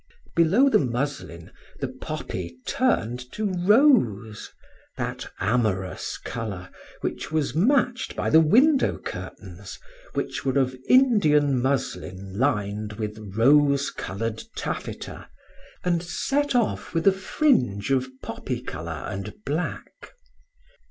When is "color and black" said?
18.59-20.13